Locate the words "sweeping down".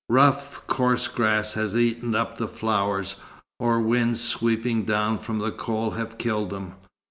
4.19-5.19